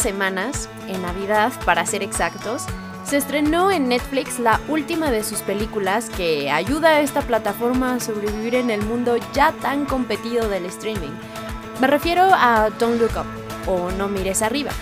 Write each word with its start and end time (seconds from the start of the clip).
semanas, 0.00 0.68
en 0.88 1.02
Navidad 1.02 1.52
para 1.64 1.84
ser 1.86 2.02
exactos, 2.02 2.66
se 3.04 3.16
estrenó 3.16 3.70
en 3.70 3.88
Netflix 3.88 4.38
la 4.38 4.60
última 4.68 5.10
de 5.10 5.24
sus 5.24 5.40
películas 5.40 6.10
que 6.10 6.50
ayuda 6.50 6.90
a 6.90 7.00
esta 7.00 7.22
plataforma 7.22 7.94
a 7.94 8.00
sobrevivir 8.00 8.54
en 8.54 8.70
el 8.70 8.82
mundo 8.82 9.16
ya 9.32 9.52
tan 9.52 9.86
competido 9.86 10.48
del 10.48 10.66
streaming. 10.66 11.12
Me 11.80 11.86
refiero 11.86 12.22
a 12.22 12.70
Don't 12.78 13.00
Look 13.00 13.12
Up 13.16 13.70
o 13.70 13.90
No 13.92 14.08
mires 14.08 14.42
arriba. 14.42 14.72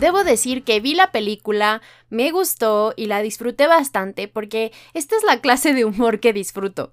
Debo 0.00 0.24
decir 0.24 0.64
que 0.64 0.80
vi 0.80 0.94
la 0.94 1.12
película, 1.12 1.80
me 2.10 2.30
gustó 2.30 2.92
y 2.96 3.06
la 3.06 3.22
disfruté 3.22 3.66
bastante 3.68 4.28
porque 4.28 4.72
esta 4.92 5.16
es 5.16 5.22
la 5.22 5.40
clase 5.40 5.72
de 5.72 5.84
humor 5.84 6.20
que 6.20 6.32
disfruto. 6.32 6.92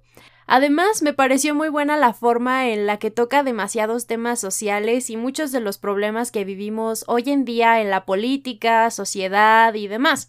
Además, 0.53 1.01
me 1.01 1.13
pareció 1.13 1.55
muy 1.55 1.69
buena 1.69 1.95
la 1.95 2.11
forma 2.11 2.67
en 2.67 2.85
la 2.85 2.99
que 2.99 3.09
toca 3.09 3.41
demasiados 3.41 4.05
temas 4.05 4.37
sociales 4.41 5.09
y 5.09 5.15
muchos 5.15 5.53
de 5.53 5.61
los 5.61 5.77
problemas 5.77 6.29
que 6.29 6.43
vivimos 6.43 7.05
hoy 7.07 7.23
en 7.27 7.45
día 7.45 7.79
en 7.79 7.89
la 7.89 8.03
política, 8.03 8.91
sociedad 8.91 9.73
y 9.75 9.87
demás. 9.87 10.27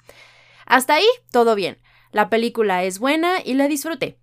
Hasta 0.65 0.95
ahí, 0.95 1.09
todo 1.33 1.57
bien. 1.57 1.79
La 2.13 2.31
película 2.31 2.85
es 2.85 3.01
buena 3.01 3.39
y 3.45 3.55
la 3.55 3.67
disfruté. 3.67 4.22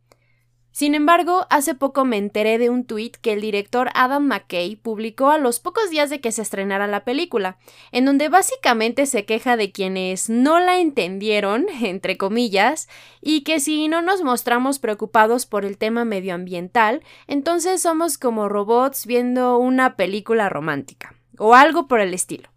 Sin 0.72 0.96
embargo, 0.96 1.48
hace 1.50 1.76
poco 1.76 2.06
me 2.06 2.18
enteré 2.18 2.58
de 2.58 2.70
un 2.70 2.86
tuit 2.86 3.18
que 3.18 3.34
el 3.34 3.42
director 3.42 3.90
Adam 3.96 4.24
McKay 4.24 4.76
publicó 4.76 5.30
a 5.30 5.38
los 5.38 5.60
pocos 5.60 5.90
días 5.90 6.10
de 6.10 6.22
que 6.22 6.32
se 6.32 6.42
estrenara 6.42 6.88
la 6.88 7.04
película, 7.04 7.58
en 7.92 8.06
donde 8.06 8.30
básicamente 8.30 9.06
se 9.06 9.26
queja 9.26 9.58
de 9.58 9.72
quienes 9.72 10.30
no 10.30 10.60
la 10.60 10.80
entendieron, 10.80 11.66
entre 11.82 12.18
comillas, 12.18 12.88
y 13.20 13.42
que 13.42 13.60
si 13.60 13.88
no 13.88 14.02
nos 14.02 14.24
mostramos 14.24 14.80
preocupados 14.80 15.46
por 15.46 15.66
el 15.66 15.78
tema 15.78 16.06
medioambiental, 16.06 17.02
entonces 17.28 17.82
somos 17.82 18.18
como 18.18 18.48
robots 18.48 19.06
viendo 19.06 19.58
una 19.58 19.96
película 19.96 20.50
romántica, 20.50 21.16
o 21.38 21.56
algo 21.56 21.88
por 21.88 22.00
el 22.00 22.14
estilo. 22.14 22.50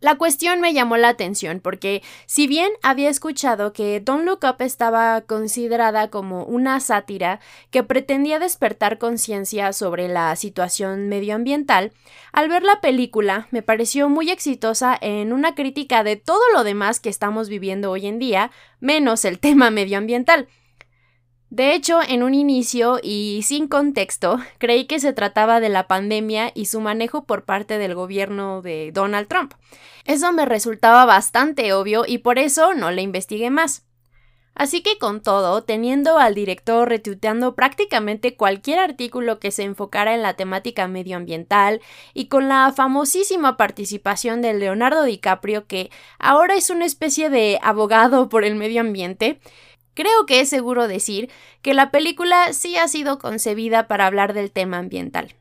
La 0.00 0.16
cuestión 0.16 0.62
me 0.62 0.72
llamó 0.72 0.96
la 0.96 1.10
atención 1.10 1.60
porque, 1.60 2.02
si 2.24 2.46
bien 2.46 2.70
había 2.82 3.10
escuchado 3.10 3.74
que 3.74 4.00
Don't 4.00 4.24
Look 4.24 4.40
Up 4.44 4.56
estaba 4.60 5.20
considerada 5.20 6.08
como 6.08 6.44
una 6.44 6.80
sátira 6.80 7.38
que 7.70 7.82
pretendía 7.82 8.38
despertar 8.38 8.96
conciencia 8.96 9.74
sobre 9.74 10.08
la 10.08 10.34
situación 10.36 11.10
medioambiental, 11.10 11.92
al 12.32 12.48
ver 12.48 12.62
la 12.62 12.80
película 12.80 13.46
me 13.50 13.62
pareció 13.62 14.08
muy 14.08 14.30
exitosa 14.30 14.96
en 14.98 15.34
una 15.34 15.54
crítica 15.54 16.02
de 16.02 16.16
todo 16.16 16.42
lo 16.54 16.64
demás 16.64 16.98
que 16.98 17.10
estamos 17.10 17.50
viviendo 17.50 17.90
hoy 17.90 18.06
en 18.06 18.18
día, 18.18 18.50
menos 18.80 19.26
el 19.26 19.38
tema 19.40 19.70
medioambiental. 19.70 20.48
De 21.50 21.74
hecho, 21.74 21.98
en 22.00 22.22
un 22.22 22.32
inicio 22.32 23.00
y 23.02 23.42
sin 23.42 23.66
contexto, 23.66 24.38
creí 24.58 24.84
que 24.84 25.00
se 25.00 25.12
trataba 25.12 25.58
de 25.58 25.68
la 25.68 25.88
pandemia 25.88 26.52
y 26.54 26.66
su 26.66 26.80
manejo 26.80 27.24
por 27.24 27.44
parte 27.44 27.76
del 27.76 27.96
gobierno 27.96 28.62
de 28.62 28.92
Donald 28.94 29.26
Trump. 29.26 29.54
Eso 30.04 30.32
me 30.32 30.46
resultaba 30.46 31.04
bastante 31.06 31.72
obvio 31.72 32.04
y 32.06 32.18
por 32.18 32.38
eso 32.38 32.72
no 32.74 32.92
le 32.92 33.02
investigué 33.02 33.50
más. 33.50 33.84
Así 34.54 34.82
que 34.82 34.98
con 34.98 35.22
todo, 35.22 35.62
teniendo 35.62 36.18
al 36.18 36.34
director 36.34 36.88
retuiteando 36.88 37.54
prácticamente 37.54 38.36
cualquier 38.36 38.78
artículo 38.78 39.38
que 39.38 39.52
se 39.52 39.62
enfocara 39.62 40.14
en 40.14 40.22
la 40.22 40.34
temática 40.34 40.86
medioambiental 40.86 41.80
y 42.14 42.26
con 42.26 42.48
la 42.48 42.72
famosísima 42.76 43.56
participación 43.56 44.42
de 44.42 44.52
Leonardo 44.54 45.04
DiCaprio, 45.04 45.66
que 45.66 45.90
ahora 46.18 46.56
es 46.56 46.68
una 46.68 46.84
especie 46.84 47.30
de 47.30 47.58
abogado 47.62 48.28
por 48.28 48.44
el 48.44 48.54
medio 48.54 48.82
ambiente, 48.82 49.40
Creo 49.94 50.26
que 50.26 50.40
es 50.40 50.48
seguro 50.48 50.88
decir 50.88 51.30
que 51.62 51.74
la 51.74 51.90
película 51.90 52.52
sí 52.52 52.76
ha 52.76 52.88
sido 52.88 53.18
concebida 53.18 53.88
para 53.88 54.06
hablar 54.06 54.34
del 54.34 54.50
tema 54.50 54.78
ambiental. 54.78 55.34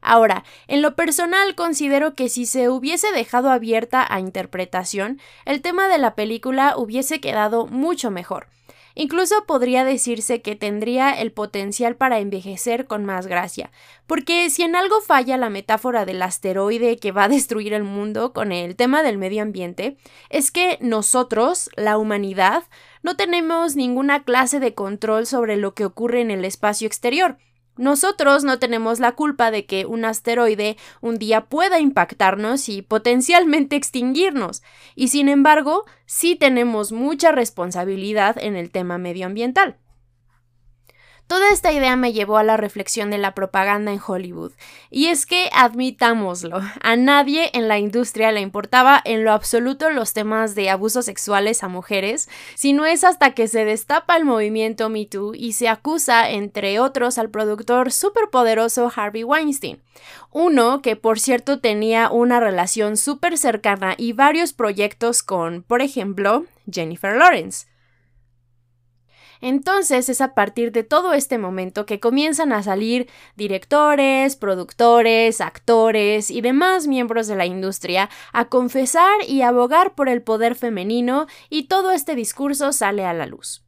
Ahora, 0.00 0.44
en 0.66 0.82
lo 0.82 0.96
personal 0.96 1.54
considero 1.54 2.14
que 2.14 2.28
si 2.28 2.44
se 2.44 2.68
hubiese 2.68 3.10
dejado 3.12 3.50
abierta 3.50 4.06
a 4.08 4.20
interpretación, 4.20 5.18
el 5.46 5.62
tema 5.62 5.88
de 5.88 5.96
la 5.96 6.14
película 6.14 6.74
hubiese 6.76 7.20
quedado 7.20 7.66
mucho 7.66 8.10
mejor. 8.10 8.48
Incluso 8.94 9.44
podría 9.46 9.84
decirse 9.84 10.40
que 10.40 10.54
tendría 10.54 11.10
el 11.10 11.32
potencial 11.32 11.96
para 11.96 12.20
envejecer 12.20 12.86
con 12.86 13.04
más 13.04 13.26
gracia, 13.26 13.72
porque 14.06 14.48
si 14.50 14.62
en 14.62 14.76
algo 14.76 15.00
falla 15.00 15.36
la 15.36 15.50
metáfora 15.50 16.04
del 16.04 16.22
asteroide 16.22 16.98
que 16.98 17.10
va 17.10 17.24
a 17.24 17.28
destruir 17.28 17.72
el 17.72 17.82
mundo 17.82 18.32
con 18.32 18.52
el 18.52 18.76
tema 18.76 19.02
del 19.02 19.18
medio 19.18 19.42
ambiente, 19.42 19.96
es 20.30 20.50
que 20.50 20.78
nosotros, 20.80 21.70
la 21.76 21.98
humanidad, 21.98 22.64
no 23.02 23.16
tenemos 23.16 23.74
ninguna 23.74 24.22
clase 24.22 24.60
de 24.60 24.74
control 24.74 25.26
sobre 25.26 25.56
lo 25.56 25.74
que 25.74 25.84
ocurre 25.84 26.20
en 26.20 26.30
el 26.30 26.44
espacio 26.44 26.86
exterior. 26.86 27.36
Nosotros 27.76 28.44
no 28.44 28.58
tenemos 28.58 29.00
la 29.00 29.12
culpa 29.12 29.50
de 29.50 29.66
que 29.66 29.84
un 29.86 30.04
asteroide 30.04 30.76
un 31.00 31.18
día 31.18 31.46
pueda 31.46 31.80
impactarnos 31.80 32.68
y 32.68 32.82
potencialmente 32.82 33.76
extinguirnos, 33.76 34.62
y 34.94 35.08
sin 35.08 35.28
embargo, 35.28 35.84
sí 36.06 36.36
tenemos 36.36 36.92
mucha 36.92 37.32
responsabilidad 37.32 38.36
en 38.38 38.56
el 38.56 38.70
tema 38.70 38.98
medioambiental. 38.98 39.78
Toda 41.26 41.50
esta 41.52 41.72
idea 41.72 41.96
me 41.96 42.12
llevó 42.12 42.36
a 42.36 42.44
la 42.44 42.58
reflexión 42.58 43.10
de 43.10 43.16
la 43.16 43.34
propaganda 43.34 43.90
en 43.90 44.00
Hollywood. 44.06 44.52
Y 44.90 45.06
es 45.06 45.24
que, 45.24 45.48
admitámoslo, 45.54 46.60
a 46.82 46.96
nadie 46.96 47.50
en 47.54 47.66
la 47.66 47.78
industria 47.78 48.30
le 48.30 48.42
importaba 48.42 49.00
en 49.04 49.24
lo 49.24 49.32
absoluto 49.32 49.88
los 49.88 50.12
temas 50.12 50.54
de 50.54 50.68
abusos 50.68 51.06
sexuales 51.06 51.64
a 51.64 51.68
mujeres, 51.68 52.28
sino 52.54 52.84
es 52.84 53.04
hasta 53.04 53.32
que 53.32 53.48
se 53.48 53.64
destapa 53.64 54.16
el 54.18 54.26
movimiento 54.26 54.90
Me 54.90 55.06
Too 55.06 55.34
y 55.34 55.54
se 55.54 55.68
acusa, 55.68 56.28
entre 56.28 56.78
otros, 56.78 57.16
al 57.16 57.30
productor 57.30 57.90
superpoderoso 57.90 58.92
Harvey 58.94 59.24
Weinstein. 59.24 59.80
Uno 60.30 60.82
que, 60.82 60.94
por 60.94 61.18
cierto, 61.18 61.58
tenía 61.58 62.10
una 62.10 62.38
relación 62.38 62.98
súper 62.98 63.38
cercana 63.38 63.94
y 63.96 64.12
varios 64.12 64.52
proyectos 64.52 65.22
con, 65.22 65.62
por 65.62 65.80
ejemplo, 65.80 66.44
Jennifer 66.70 67.16
Lawrence. 67.16 67.66
Entonces 69.40 70.08
es 70.08 70.20
a 70.20 70.34
partir 70.34 70.72
de 70.72 70.84
todo 70.84 71.12
este 71.12 71.38
momento 71.38 71.86
que 71.86 72.00
comienzan 72.00 72.52
a 72.52 72.62
salir 72.62 73.08
directores, 73.36 74.36
productores, 74.36 75.40
actores 75.40 76.30
y 76.30 76.40
demás 76.40 76.86
miembros 76.86 77.26
de 77.26 77.36
la 77.36 77.46
industria 77.46 78.10
a 78.32 78.46
confesar 78.46 79.14
y 79.26 79.42
abogar 79.42 79.94
por 79.94 80.08
el 80.08 80.22
poder 80.22 80.54
femenino 80.54 81.26
y 81.50 81.64
todo 81.64 81.90
este 81.90 82.14
discurso 82.14 82.72
sale 82.72 83.04
a 83.04 83.12
la 83.12 83.26
luz. 83.26 83.64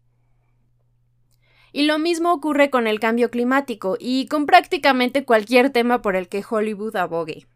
Y 1.72 1.82
lo 1.82 1.98
mismo 1.98 2.32
ocurre 2.32 2.70
con 2.70 2.86
el 2.86 3.00
cambio 3.00 3.30
climático 3.30 3.98
y 4.00 4.28
con 4.28 4.46
prácticamente 4.46 5.26
cualquier 5.26 5.70
tema 5.70 6.00
por 6.00 6.16
el 6.16 6.28
que 6.28 6.42
Hollywood 6.48 6.96
abogue. 6.96 7.46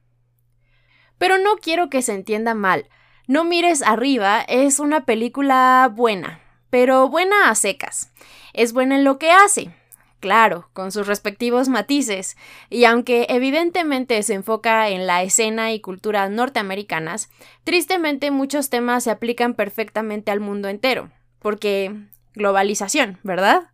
Pero 1.17 1.39
no 1.39 1.57
quiero 1.57 1.89
que 1.89 2.03
se 2.03 2.15
entienda 2.15 2.53
mal. 2.55 2.89
No 3.27 3.45
mires 3.45 3.83
arriba 3.83 4.43
es 4.43 4.81
una 4.81 5.07
película 5.07 5.91
buena, 5.95 6.41
pero 6.71 7.09
buena 7.09 7.51
a 7.51 7.55
secas. 7.55 8.13
Es 8.53 8.73
buena 8.73 8.97
en 8.97 9.05
lo 9.05 9.19
que 9.19 9.31
hace, 9.31 9.75
claro, 10.21 10.69
con 10.73 10.93
sus 10.93 11.07
respectivos 11.07 11.69
matices, 11.69 12.37
y 12.69 12.85
aunque 12.85 13.27
evidentemente 13.29 14.23
se 14.23 14.35
enfoca 14.35 14.89
en 14.89 15.07
la 15.07 15.23
escena 15.23 15.73
y 15.73 15.81
cultura 15.81 16.29
norteamericanas, 16.29 17.31
tristemente 17.65 18.31
muchos 18.31 18.71
temas 18.71 19.05
se 19.05 19.11
aplican 19.11 19.55
perfectamente 19.55 20.31
al 20.31 20.41
mundo 20.41 20.69
entero, 20.69 21.11
porque 21.41 21.95
globalización, 22.35 23.19
¿verdad? 23.23 23.71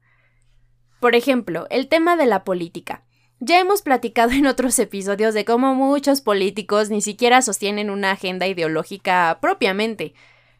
Por 1.01 1.15
ejemplo, 1.15 1.67
el 1.71 1.89
tema 1.89 2.17
de 2.17 2.27
la 2.27 2.45
política. 2.45 3.03
Ya 3.39 3.61
hemos 3.61 3.83
platicado 3.83 4.31
en 4.31 4.47
otros 4.47 4.79
episodios 4.79 5.35
de 5.35 5.45
cómo 5.45 5.75
muchos 5.75 6.23
políticos 6.23 6.89
ni 6.89 7.03
siquiera 7.03 7.43
sostienen 7.43 7.91
una 7.91 8.13
agenda 8.13 8.47
ideológica 8.47 9.37
propiamente, 9.43 10.15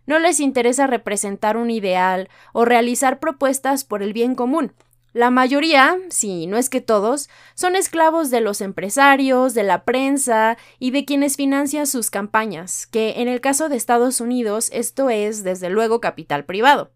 no 0.07 0.19
les 0.19 0.41
interesa 0.41 0.87
representar 0.87 1.57
un 1.57 1.71
ideal 1.71 2.29
o 2.53 2.65
realizar 2.65 3.19
propuestas 3.19 3.85
por 3.85 4.03
el 4.03 4.13
bien 4.13 4.35
común. 4.35 4.73
La 5.13 5.31
mayoría, 5.31 5.97
si 6.11 6.47
no 6.47 6.59
es 6.59 6.69
que 6.69 6.83
todos, 6.83 7.31
son 7.55 7.75
esclavos 7.75 8.31
de 8.31 8.43
los 8.43 8.61
empresarios, 8.61 9.55
de 9.55 9.63
la 9.63 9.85
prensa 9.85 10.59
y 10.79 10.91
de 10.91 11.07
quienes 11.07 11.37
financian 11.37 11.87
sus 11.87 12.11
campañas, 12.11 12.87
que 12.87 13.15
en 13.17 13.27
el 13.27 13.41
caso 13.41 13.71
de 13.71 13.77
Estados 13.77 14.21
Unidos 14.21 14.69
esto 14.75 15.09
es, 15.09 15.43
desde 15.43 15.71
luego, 15.71 16.03
capital 16.03 16.45
privado. 16.45 16.91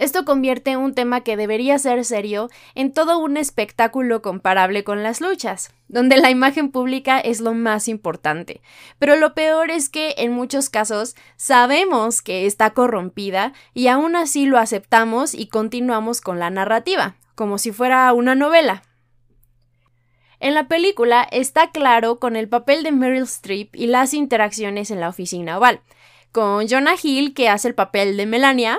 Esto 0.00 0.24
convierte 0.24 0.78
un 0.78 0.94
tema 0.94 1.20
que 1.20 1.36
debería 1.36 1.78
ser 1.78 2.06
serio 2.06 2.48
en 2.74 2.90
todo 2.90 3.18
un 3.18 3.36
espectáculo 3.36 4.22
comparable 4.22 4.82
con 4.82 5.02
las 5.02 5.20
luchas, 5.20 5.74
donde 5.88 6.16
la 6.16 6.30
imagen 6.30 6.70
pública 6.70 7.20
es 7.20 7.42
lo 7.42 7.52
más 7.52 7.86
importante. 7.86 8.62
Pero 8.98 9.16
lo 9.16 9.34
peor 9.34 9.70
es 9.70 9.90
que 9.90 10.14
en 10.16 10.32
muchos 10.32 10.70
casos 10.70 11.16
sabemos 11.36 12.22
que 12.22 12.46
está 12.46 12.70
corrompida 12.70 13.52
y 13.74 13.88
aún 13.88 14.16
así 14.16 14.46
lo 14.46 14.56
aceptamos 14.56 15.34
y 15.34 15.48
continuamos 15.48 16.22
con 16.22 16.38
la 16.38 16.48
narrativa, 16.48 17.16
como 17.34 17.58
si 17.58 17.70
fuera 17.70 18.10
una 18.14 18.34
novela. 18.34 18.82
En 20.38 20.54
la 20.54 20.66
película 20.66 21.28
está 21.30 21.72
claro 21.72 22.18
con 22.18 22.36
el 22.36 22.48
papel 22.48 22.84
de 22.84 22.92
Meryl 22.92 23.24
Streep 23.24 23.76
y 23.76 23.86
las 23.86 24.14
interacciones 24.14 24.90
en 24.90 25.00
la 25.00 25.10
oficina 25.10 25.58
oval, 25.58 25.82
con 26.32 26.66
Jonah 26.68 26.94
Hill 27.02 27.34
que 27.34 27.50
hace 27.50 27.68
el 27.68 27.74
papel 27.74 28.16
de 28.16 28.24
Melania, 28.24 28.78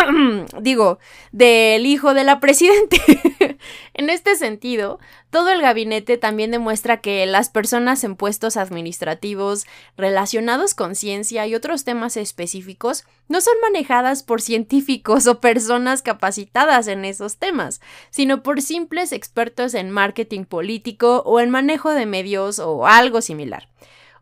digo, 0.60 0.98
del 1.32 1.86
hijo 1.86 2.14
de 2.14 2.24
la 2.24 2.40
presidente. 2.40 3.00
en 3.94 4.10
este 4.10 4.36
sentido, 4.36 4.98
todo 5.30 5.50
el 5.50 5.62
gabinete 5.62 6.18
también 6.18 6.50
demuestra 6.50 7.00
que 7.00 7.24
las 7.26 7.48
personas 7.48 8.04
en 8.04 8.16
puestos 8.16 8.56
administrativos 8.56 9.66
relacionados 9.96 10.74
con 10.74 10.94
ciencia 10.94 11.46
y 11.46 11.54
otros 11.54 11.84
temas 11.84 12.16
específicos 12.16 13.04
no 13.28 13.40
son 13.40 13.54
manejadas 13.62 14.22
por 14.22 14.40
científicos 14.42 15.26
o 15.26 15.40
personas 15.40 16.02
capacitadas 16.02 16.86
en 16.88 17.04
esos 17.04 17.36
temas, 17.36 17.80
sino 18.10 18.42
por 18.42 18.60
simples 18.60 19.12
expertos 19.12 19.74
en 19.74 19.90
marketing 19.90 20.44
político 20.44 21.22
o 21.24 21.40
en 21.40 21.50
manejo 21.50 21.90
de 21.90 22.06
medios 22.06 22.58
o 22.58 22.86
algo 22.86 23.20
similar. 23.20 23.68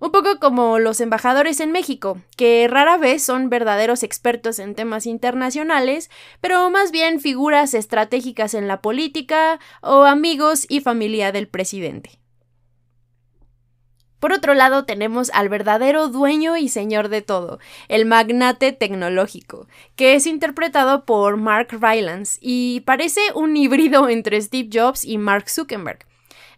Un 0.01 0.13
poco 0.13 0.39
como 0.41 0.79
los 0.79 0.99
embajadores 1.03 1.61
en 1.61 1.73
México, 1.73 2.19
que 2.39 2.67
rara 2.69 2.97
vez 2.97 3.23
son 3.23 3.51
verdaderos 3.51 4.03
expertos 4.03 4.59
en 4.59 4.75
temas 4.75 5.05
internacionales, 5.05 6.11
pero 6.41 6.71
más 6.71 6.91
bien 6.91 7.21
figuras 7.21 7.75
estratégicas 7.75 8.55
en 8.55 8.67
la 8.67 8.81
política 8.81 9.61
o 9.83 10.05
amigos 10.05 10.65
y 10.71 10.81
familia 10.81 11.33
del 11.33 11.49
presidente. 11.49 12.19
Por 14.21 14.33
otro 14.33 14.55
lado, 14.55 14.87
tenemos 14.87 15.31
al 15.35 15.51
verdadero 15.51 16.09
dueño 16.09 16.57
y 16.57 16.71
señor 16.71 17.11
de 17.11 17.21
todo, 17.21 17.59
el 17.89 18.07
magnate 18.07 18.73
tecnológico, 18.73 19.69
que 19.97 20.15
es 20.15 20.27
interpretado 20.27 21.05
por 21.05 21.37
Mark 21.37 21.69
Rylance 21.73 22.39
y 22.41 22.81
parece 22.81 23.21
un 23.35 23.55
híbrido 23.55 24.09
entre 24.09 24.41
Steve 24.41 24.71
Jobs 24.73 25.05
y 25.05 25.19
Mark 25.19 25.51
Zuckerberg. 25.51 26.10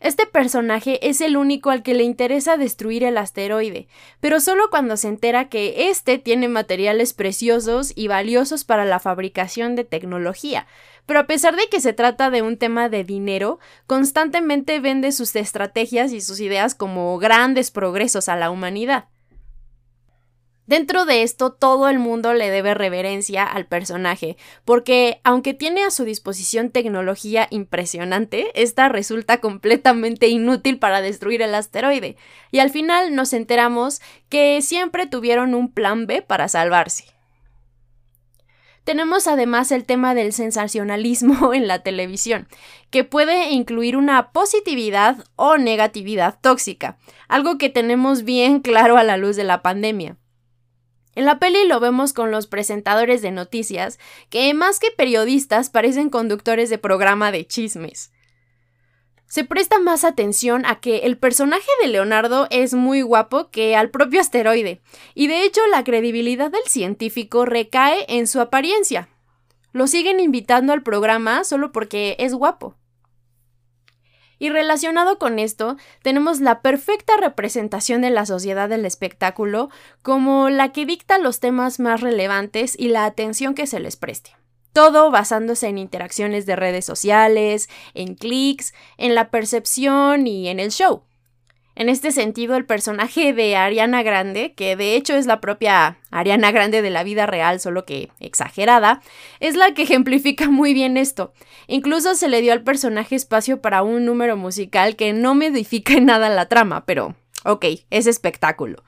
Este 0.03 0.27
personaje 0.27 1.09
es 1.09 1.21
el 1.21 1.37
único 1.37 1.71
al 1.71 1.85
que 1.85 1.95
le 1.95 2.03
interesa 2.03 2.57
destruir 2.57 3.05
el 3.05 3.17
asteroide, 3.17 3.87
pero 4.19 4.41
solo 4.41 4.69
cuando 4.69 4.97
se 4.97 5.07
entera 5.07 5.49
que 5.49 5.91
éste 5.91 6.19
tiene 6.19 6.49
materiales 6.49 7.13
preciosos 7.13 7.93
y 7.95 8.09
valiosos 8.09 8.65
para 8.65 8.85
la 8.85 8.99
fabricación 8.99 9.77
de 9.77 9.85
tecnología. 9.85 10.67
Pero 11.07 11.21
a 11.21 11.29
pesar 11.29 11.55
de 11.55 11.69
que 11.69 11.81
se 11.81 11.93
trata 11.93 12.31
de 12.31 12.43
un 12.43 12.57
tema 12.57 12.89
de 12.89 13.05
dinero, 13.05 13.61
constantemente 13.87 14.81
vende 14.81 15.13
sus 15.13 15.37
estrategias 15.37 16.13
y 16.13 16.21
sus 16.21 16.41
ideas 16.41 16.75
como 16.75 17.17
grandes 17.19 17.71
progresos 17.71 18.29
a 18.29 18.35
la 18.35 18.51
humanidad. 18.51 19.05
Dentro 20.67 21.05
de 21.07 21.23
esto, 21.23 21.53
todo 21.53 21.89
el 21.89 21.99
mundo 21.99 22.35
le 22.35 22.49
debe 22.51 22.73
reverencia 22.75 23.43
al 23.45 23.67
personaje, 23.67 24.37
porque 24.65 25.21
aunque 25.25 25.55
tiene 25.55 25.83
a 25.83 25.91
su 25.91 26.05
disposición 26.05 26.71
tecnología 26.71 27.49
impresionante, 27.51 28.51
esta 28.55 28.89
resulta 28.89 29.39
completamente 29.39 30.29
inútil 30.29 30.79
para 30.79 31.01
destruir 31.01 31.43
el 31.43 31.57
asteroide, 31.57 32.17
y 32.53 32.61
al 32.61 32.71
final 32.71 33.15
nos 33.17 33.33
enteramos 33.33 34.01
que 34.29 34.63
siempre 34.63 35.07
tuvieron 35.07 35.55
un 35.55 35.73
plan 35.73 36.07
B 36.07 36.23
para 36.23 36.49
salvarse. 36.49 37.07
Tenemos 38.85 39.27
además 39.29 39.71
el 39.73 39.85
tema 39.85 40.15
del 40.15 40.33
sensacionalismo 40.33 41.55
en 41.55 41.67
la 41.67 41.83
televisión, 41.83 42.47
que 42.91 43.03
puede 43.03 43.51
incluir 43.51 43.97
una 43.97 44.31
positividad 44.31 45.25
o 45.35 45.57
negatividad 45.57 46.39
tóxica, 46.41 46.99
algo 47.27 47.59
que 47.59 47.69
tenemos 47.69 48.23
bien 48.23 48.61
claro 48.61 48.97
a 48.97 49.03
la 49.03 49.17
luz 49.17 49.35
de 49.35 49.45
la 49.45 49.61
pandemia. 49.61 50.19
En 51.15 51.27
la 51.27 51.39
peli 51.39 51.67
lo 51.67 51.79
vemos 51.79 52.13
con 52.13 52.31
los 52.31 52.47
presentadores 52.47 53.21
de 53.21 53.31
noticias, 53.31 53.99
que 54.31 54.53
más 54.55 54.79
que 54.79 54.91
periodistas 54.91 55.69
parecen 55.69 56.09
conductores 56.09 56.71
de 56.71 56.79
programa 56.79 57.33
de 57.33 57.47
chismes. 57.47 58.13
Se 59.27 59.45
presta 59.45 59.79
más 59.79 60.05
atención 60.05 60.67
a 60.67 60.81
que 60.81 60.99
el 60.99 61.17
personaje 61.17 61.71
de 61.81 61.89
Leonardo 61.89 62.49
es 62.51 62.75
muy 62.75 63.01
guapo 63.01 63.51
que 63.51 63.77
al 63.77 63.91
propio 63.91 64.21
asteroide, 64.21 64.83
y 65.15 65.27
de 65.27 65.45
hecho 65.45 65.63
la 65.71 65.85
credibilidad 65.85 66.51
del 66.51 66.65
científico 66.67 67.47
recae 67.47 68.05
en 68.09 68.27
su 68.27 68.41
apariencia. 68.41 69.09
Lo 69.73 69.87
siguen 69.87 70.21
invitando 70.21 70.75
al 70.75 70.83
programa 70.83 71.45
solo 71.45 71.73
porque 71.73 72.17
es 72.19 72.35
guapo. 72.35 72.77
Y 74.43 74.51
relacionado 74.51 75.21
con 75.21 75.39
esto, 75.39 75.77
tenemos 76.03 76.41
la 76.41 76.63
perfecta 76.63 77.17
representación 77.17 78.01
de 78.01 78.11
la 78.11 78.27
sociedad 78.27 78.69
del 78.69 78.85
espectáculo 78.85 79.71
como 80.03 80.51
la 80.51 80.73
que 80.73 80.85
dicta 80.85 81.19
los 81.19 81.39
temas 81.39 81.79
más 81.79 82.01
relevantes 82.01 82.75
y 82.77 82.89
la 82.89 83.05
atención 83.05 83.55
que 83.55 83.69
se 83.69 83.79
les 83.79 83.95
preste. 83.95 84.33
Todo 84.73 85.13
basándose 85.13 85.69
en 85.69 85.79
interacciones 85.79 86.45
de 86.45 86.57
redes 86.57 86.85
sociales, 86.85 87.69
en 87.95 88.17
clics, 88.17 88.75
en 88.97 89.15
la 89.15 89.31
percepción 89.31 90.27
y 90.27 90.49
en 90.49 90.59
el 90.59 90.73
show. 90.73 91.05
En 91.75 91.89
este 91.89 92.13
sentido, 92.13 92.57
el 92.57 92.67
personaje 92.67 93.33
de 93.33 93.57
Ariana 93.57 94.03
Grande, 94.03 94.53
que 94.55 94.77
de 94.77 94.95
hecho 94.95 95.15
es 95.15 95.25
la 95.25 95.41
propia 95.41 95.97
Ariana 96.11 96.53
Grande 96.53 96.83
de 96.83 96.91
la 96.91 97.03
vida 97.03 97.27
real, 97.27 97.61
solo 97.61 97.87
que 97.87 98.11
exagerada, 98.21 99.01
es 99.41 99.57
la 99.57 99.73
que 99.73 99.83
ejemplifica 99.85 100.51
muy 100.51 100.75
bien 100.75 100.97
esto. 100.97 101.33
Incluso 101.69 102.15
se 102.15 102.29
le 102.29 102.43
dio 102.43 102.53
al 102.53 102.63
personaje 102.63 103.17
espacio 103.17 103.63
para 103.63 103.83
un 103.83 104.05
número 104.05 104.37
musical 104.37 104.97
que 104.97 105.15
no 105.15 105.35
modifica 105.35 105.95
en 105.95 106.07
nada 106.07 106.29
la 106.29 106.49
trama, 106.49 106.85
pero 106.85 107.17
ok, 107.45 107.65
es 107.91 108.07
espectáculo. 108.07 108.85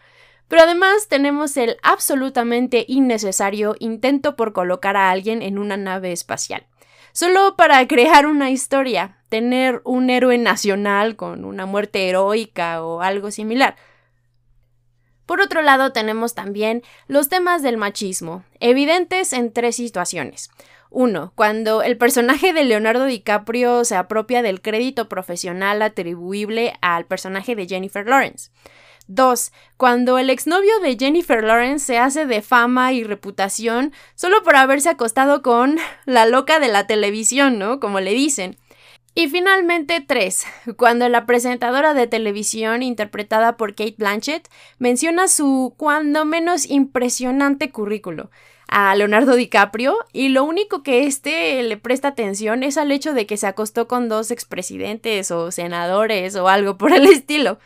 Pero 0.49 0.63
además 0.63 1.09
tenemos 1.09 1.57
el 1.57 1.79
absolutamente 1.83 2.85
innecesario 2.87 3.77
intento 3.79 4.37
por 4.37 4.53
colocar 4.53 4.97
a 4.97 5.11
alguien 5.11 5.41
en 5.41 5.59
una 5.59 5.79
nave 5.79 6.13
espacial 6.13 6.67
solo 7.15 7.57
para 7.57 7.87
crear 7.87 8.27
una 8.27 8.51
historia, 8.51 9.17
tener 9.31 9.81
un 9.85 10.11
héroe 10.11 10.37
nacional 10.37 11.17
con 11.17 11.47
una 11.47 11.65
muerte 11.65 12.09
heroica 12.09 12.85
o 12.85 13.01
algo 13.01 13.31
similar. 13.31 13.77
Por 15.25 15.41
otro 15.41 15.63
lado, 15.63 15.93
tenemos 15.93 16.35
también 16.35 16.83
los 17.07 17.31
temas 17.31 17.63
del 17.63 17.79
machismo, 17.79 18.45
evidentes 18.61 19.33
en 19.33 19.53
tres 19.53 19.77
situaciones. 19.77 20.51
Uno, 20.91 21.33
cuando 21.35 21.83
el 21.83 21.97
personaje 21.97 22.53
de 22.53 22.65
Leonardo 22.65 23.07
DiCaprio 23.07 23.85
se 23.85 23.97
apropia 23.97 24.43
del 24.43 24.61
crédito 24.61 25.09
profesional 25.09 25.83
atribuible 25.83 26.75
al 26.83 27.07
personaje 27.07 27.57
de 27.57 27.67
Jennifer 27.67 28.07
Lawrence. 28.07 28.51
2. 29.06 29.53
Cuando 29.77 30.19
el 30.19 30.31
exnovio 30.31 30.79
de 30.81 30.97
Jennifer 30.99 31.43
Lawrence 31.45 31.85
se 31.85 31.99
hace 31.99 32.27
de 32.27 32.43
fama 32.43 32.93
y 32.93 33.05
reputación 33.05 33.93
solo 34.15 34.43
por 34.43 34.56
haberse 34.56 34.89
acostado 34.89 35.43
con 35.43 35.79
la 36.06 36.27
loca 36.27 36.59
de 36.61 36.69
la 36.69 36.87
televisión, 36.87 37.59
¿no? 37.59 37.81
Como 37.81 38.01
le 38.01 38.12
dicen. 38.12 38.56
Y 39.15 39.29
finalmente 39.29 40.05
3. 40.06 40.47
Cuando 40.77 41.09
la 41.09 41.27
presentadora 41.27 41.95
de 41.95 42.06
televisión 42.06 42.83
interpretada 42.83 43.56
por 43.56 43.75
Kate 43.75 43.95
Blanchett 43.97 44.49
menciona 44.79 45.29
su 45.29 45.75
cuando 45.77 46.25
menos 46.25 46.69
impresionante 46.69 47.70
currículo 47.70 48.31
a 48.67 48.94
Leonardo 48.96 49.37
DiCaprio 49.37 49.96
y 50.13 50.31
lo 50.31 50.43
único 50.43 50.82
que 50.82 51.06
éste 51.06 51.63
le 51.63 51.77
presta 51.77 52.08
atención 52.08 52.63
es 52.65 52.77
al 52.77 52.91
hecho 52.91 53.13
de 53.13 53.27
que 53.27 53.37
se 53.37 53.46
acostó 53.46 53.87
con 53.87 54.08
dos 54.08 54.32
expresidentes 54.32 55.31
o 55.31 55.53
senadores 55.53 56.34
o 56.34 56.49
algo 56.49 56.77
por 56.77 56.93
el 56.93 57.06
estilo. 57.06 57.58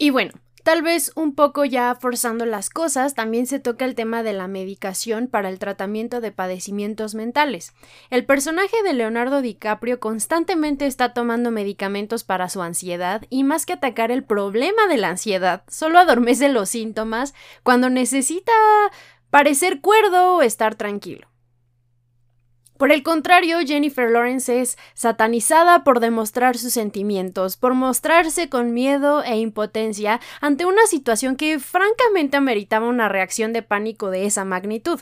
Y 0.00 0.08
bueno, 0.08 0.32
Tal 0.62 0.82
vez 0.82 1.12
un 1.14 1.34
poco 1.34 1.64
ya 1.64 1.94
forzando 1.94 2.44
las 2.44 2.68
cosas, 2.68 3.14
también 3.14 3.46
se 3.46 3.60
toca 3.60 3.86
el 3.86 3.94
tema 3.94 4.22
de 4.22 4.34
la 4.34 4.46
medicación 4.46 5.26
para 5.26 5.48
el 5.48 5.58
tratamiento 5.58 6.20
de 6.20 6.32
padecimientos 6.32 7.14
mentales. 7.14 7.72
El 8.10 8.26
personaje 8.26 8.82
de 8.84 8.92
Leonardo 8.92 9.40
DiCaprio 9.40 10.00
constantemente 10.00 10.84
está 10.84 11.14
tomando 11.14 11.50
medicamentos 11.50 12.24
para 12.24 12.50
su 12.50 12.60
ansiedad 12.60 13.24
y 13.30 13.42
más 13.42 13.64
que 13.64 13.72
atacar 13.72 14.10
el 14.10 14.22
problema 14.22 14.86
de 14.86 14.98
la 14.98 15.08
ansiedad, 15.08 15.62
solo 15.66 15.98
adormece 15.98 16.50
los 16.50 16.68
síntomas 16.68 17.32
cuando 17.62 17.88
necesita 17.88 18.52
parecer 19.30 19.80
cuerdo 19.80 20.36
o 20.36 20.42
estar 20.42 20.74
tranquilo. 20.74 21.29
Por 22.80 22.92
el 22.92 23.02
contrario, 23.02 23.58
Jennifer 23.60 24.10
Lawrence 24.10 24.62
es 24.62 24.78
satanizada 24.94 25.84
por 25.84 26.00
demostrar 26.00 26.56
sus 26.56 26.72
sentimientos, 26.72 27.58
por 27.58 27.74
mostrarse 27.74 28.48
con 28.48 28.72
miedo 28.72 29.22
e 29.22 29.36
impotencia 29.36 30.18
ante 30.40 30.64
una 30.64 30.86
situación 30.86 31.36
que 31.36 31.58
francamente 31.58 32.38
ameritaba 32.38 32.88
una 32.88 33.10
reacción 33.10 33.52
de 33.52 33.60
pánico 33.60 34.08
de 34.08 34.24
esa 34.24 34.46
magnitud 34.46 34.98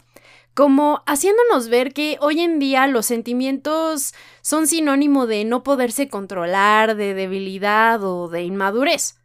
como 0.55 1.05
haciéndonos 1.07 1.69
ver 1.69 1.93
que 1.93 2.19
hoy 2.21 2.41
en 2.41 2.59
día 2.59 2.89
los 2.89 3.07
sentimientos 3.07 4.13
son 4.41 4.67
sinónimo 4.67 5.29
de 5.29 5.45
no 5.45 5.63
poderse 5.63 6.09
controlar, 6.09 6.97
de 6.97 7.15
debilidad 7.15 8.03
o 8.03 8.27
de 8.27 8.43
inmadurez. 8.43 9.21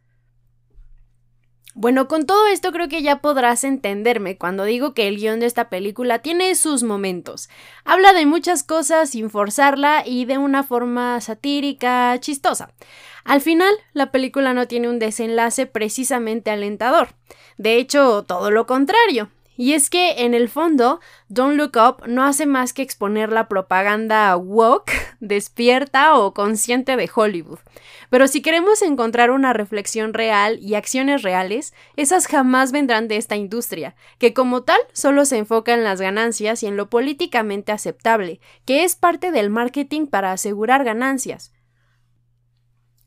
Bueno, 1.76 2.06
con 2.06 2.24
todo 2.24 2.46
esto 2.46 2.70
creo 2.70 2.88
que 2.88 3.02
ya 3.02 3.20
podrás 3.20 3.64
entenderme 3.64 4.38
cuando 4.38 4.62
digo 4.62 4.94
que 4.94 5.08
el 5.08 5.16
guion 5.16 5.40
de 5.40 5.46
esta 5.46 5.68
película 5.68 6.20
tiene 6.20 6.54
sus 6.54 6.84
momentos. 6.84 7.48
Habla 7.84 8.12
de 8.12 8.26
muchas 8.26 8.62
cosas 8.62 9.10
sin 9.10 9.28
forzarla 9.28 10.04
y 10.06 10.24
de 10.24 10.38
una 10.38 10.62
forma 10.62 11.20
satírica, 11.20 12.16
chistosa. 12.20 12.72
Al 13.24 13.40
final, 13.40 13.74
la 13.92 14.12
película 14.12 14.54
no 14.54 14.68
tiene 14.68 14.88
un 14.88 15.00
desenlace 15.00 15.66
precisamente 15.66 16.52
alentador. 16.52 17.08
De 17.58 17.76
hecho, 17.76 18.22
todo 18.22 18.52
lo 18.52 18.66
contrario. 18.66 19.30
Y 19.56 19.74
es 19.74 19.88
que, 19.88 20.24
en 20.24 20.34
el 20.34 20.48
fondo, 20.48 21.00
Don't 21.28 21.56
Look 21.56 21.72
Up 21.76 22.08
no 22.08 22.24
hace 22.24 22.44
más 22.44 22.72
que 22.72 22.82
exponer 22.82 23.30
la 23.30 23.48
propaganda 23.48 24.36
woke, 24.36 24.92
despierta 25.20 26.18
o 26.18 26.34
consciente 26.34 26.96
de 26.96 27.08
Hollywood. 27.14 27.60
Pero 28.10 28.26
si 28.28 28.42
queremos 28.42 28.82
encontrar 28.82 29.30
una 29.30 29.52
reflexión 29.52 30.12
real 30.12 30.58
y 30.60 30.74
acciones 30.74 31.22
reales, 31.22 31.72
esas 31.96 32.26
jamás 32.26 32.72
vendrán 32.72 33.08
de 33.08 33.16
esta 33.16 33.36
industria, 33.36 33.94
que 34.18 34.34
como 34.34 34.62
tal 34.62 34.80
solo 34.92 35.24
se 35.24 35.38
enfoca 35.38 35.72
en 35.72 35.84
las 35.84 36.00
ganancias 36.00 36.62
y 36.62 36.66
en 36.66 36.76
lo 36.76 36.90
políticamente 36.90 37.72
aceptable, 37.72 38.40
que 38.64 38.84
es 38.84 38.96
parte 38.96 39.30
del 39.30 39.50
marketing 39.50 40.06
para 40.06 40.32
asegurar 40.32 40.84
ganancias. 40.84 41.53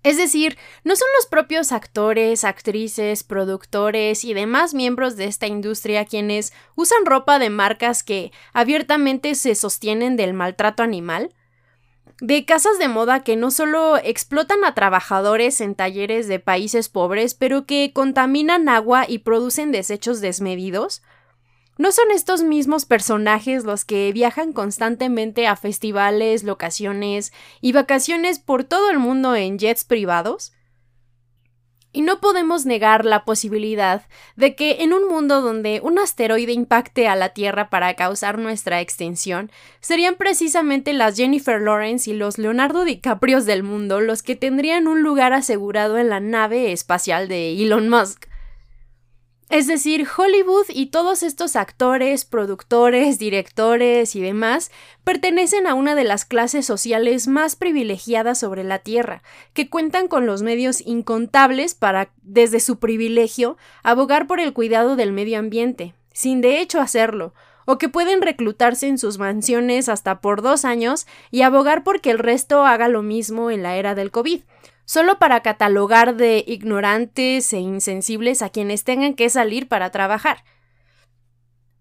Es 0.07 0.15
decir, 0.15 0.57
no 0.85 0.95
son 0.95 1.09
los 1.17 1.25
propios 1.25 1.73
actores, 1.73 2.45
actrices, 2.45 3.25
productores 3.25 4.23
y 4.23 4.33
demás 4.33 4.73
miembros 4.73 5.17
de 5.17 5.25
esta 5.25 5.47
industria 5.47 6.05
quienes 6.05 6.53
usan 6.75 7.05
ropa 7.05 7.39
de 7.39 7.49
marcas 7.49 8.03
que 8.03 8.31
abiertamente 8.53 9.35
se 9.35 9.53
sostienen 9.53 10.15
del 10.15 10.33
maltrato 10.33 10.81
animal, 10.81 11.33
de 12.21 12.45
casas 12.45 12.79
de 12.79 12.87
moda 12.87 13.25
que 13.25 13.35
no 13.35 13.51
solo 13.51 13.97
explotan 13.97 14.63
a 14.63 14.73
trabajadores 14.73 15.59
en 15.59 15.75
talleres 15.75 16.29
de 16.29 16.39
países 16.39 16.87
pobres, 16.87 17.33
pero 17.33 17.65
que 17.65 17.91
contaminan 17.93 18.69
agua 18.69 19.03
y 19.09 19.17
producen 19.17 19.73
desechos 19.73 20.21
desmedidos, 20.21 21.01
¿No 21.77 21.91
son 21.91 22.09
estos 22.11 22.41
mismos 22.41 22.85
personajes 22.85 23.63
los 23.63 23.85
que 23.85 24.11
viajan 24.11 24.51
constantemente 24.51 25.45
a 25.45 25.55
festivales, 25.55 26.43
locaciones 26.43 27.31
y 27.61 27.71
vacaciones 27.71 28.39
por 28.39 28.63
todo 28.63 28.89
el 28.89 28.97
mundo 28.97 29.35
en 29.35 29.59
jets 29.59 29.83
privados? 29.83 30.53
Y 31.93 32.01
no 32.01 32.19
podemos 32.19 32.65
negar 32.65 33.05
la 33.05 33.25
posibilidad 33.25 34.07
de 34.35 34.55
que 34.55 34.83
en 34.83 34.91
un 34.91 35.07
mundo 35.07 35.41
donde 35.41 35.79
un 35.81 35.99
asteroide 35.99 36.51
impacte 36.51 37.07
a 37.07 37.15
la 37.15 37.29
Tierra 37.29 37.69
para 37.69 37.93
causar 37.95 38.39
nuestra 38.39 38.81
extinción, 38.81 39.51
serían 39.79 40.15
precisamente 40.15 40.93
las 40.93 41.15
Jennifer 41.15 41.61
Lawrence 41.61 42.09
y 42.09 42.13
los 42.13 42.39
Leonardo 42.39 42.85
DiCaprio 42.85 43.41
del 43.43 43.63
mundo 43.63 44.01
los 44.01 44.23
que 44.23 44.35
tendrían 44.35 44.87
un 44.87 45.01
lugar 45.03 45.33
asegurado 45.33 45.97
en 45.97 46.09
la 46.09 46.19
nave 46.19 46.71
espacial 46.71 47.27
de 47.27 47.53
Elon 47.53 47.87
Musk. 47.87 48.27
Es 49.49 49.65
decir, 49.65 50.05
Hollywood 50.17 50.65
y 50.67 50.87
todos 50.87 51.23
estos 51.23 51.55
actores, 51.55 52.25
productores, 52.25 53.17
directores 53.17 54.13
y 54.17 54.21
demás 54.21 54.71
pertenecen 55.05 55.67
a 55.67 55.73
una 55.73 55.95
de 55.95 56.03
las 56.03 56.25
clases 56.25 56.65
sociales 56.65 57.29
más 57.29 57.55
privilegiadas 57.55 58.39
sobre 58.39 58.65
la 58.65 58.79
Tierra, 58.79 59.23
que 59.53 59.69
cuentan 59.69 60.09
con 60.09 60.25
los 60.25 60.41
medios 60.41 60.81
incontables 60.85 61.75
para, 61.75 62.09
desde 62.23 62.59
su 62.59 62.79
privilegio, 62.79 63.55
abogar 63.83 64.27
por 64.27 64.41
el 64.41 64.51
cuidado 64.51 64.97
del 64.97 65.13
medio 65.13 65.39
ambiente, 65.39 65.93
sin 66.11 66.41
de 66.41 66.59
hecho 66.59 66.81
hacerlo, 66.81 67.33
o 67.65 67.77
que 67.77 67.87
pueden 67.87 68.21
reclutarse 68.21 68.89
en 68.89 68.97
sus 68.97 69.17
mansiones 69.17 69.87
hasta 69.87 70.19
por 70.19 70.41
dos 70.41 70.65
años 70.65 71.07
y 71.31 71.43
abogar 71.43 71.85
porque 71.85 72.11
el 72.11 72.19
resto 72.19 72.65
haga 72.65 72.89
lo 72.89 73.01
mismo 73.01 73.49
en 73.49 73.63
la 73.63 73.77
era 73.77 73.95
del 73.95 74.11
COVID 74.11 74.41
solo 74.87 75.19
para 75.19 75.41
catalogar 75.41 76.15
de 76.15 76.43
ignorantes 76.47 77.51
e 77.51 77.59
insensibles 77.59 78.41
a 78.41 78.49
quienes 78.49 78.85
tengan 78.85 79.13
que 79.13 79.29
salir 79.29 79.67
para 79.67 79.91
trabajar. 79.91 80.43